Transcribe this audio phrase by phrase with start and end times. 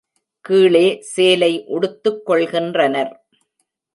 [0.45, 3.13] கீழே சேலை உடுத்துக் கொள்கின்றனர்.